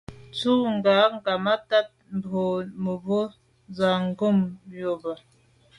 [0.35, 0.51] Ndù
[0.85, 0.95] kà
[1.25, 1.87] ghammatat
[2.29, 3.19] boa memo’
[3.69, 4.37] nsan se’ ngom
[4.79, 5.13] yube.